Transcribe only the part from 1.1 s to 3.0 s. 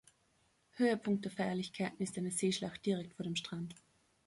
der Feierlichkeiten ist eine Seeschlacht